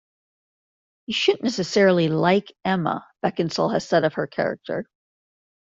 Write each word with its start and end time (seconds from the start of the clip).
"You 1.05 1.13
shouldn't 1.13 1.43
necessarily 1.43 2.07
like 2.07 2.51
Emma," 2.65 3.05
Beckinsale 3.23 3.71
has 3.73 3.87
said 3.87 4.03
of 4.03 4.15
her 4.15 4.25
character. 4.25 4.89